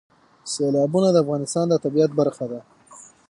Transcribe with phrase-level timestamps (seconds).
[0.51, 2.59] سیلابونه د افغانستان د طبیعت برخه ده.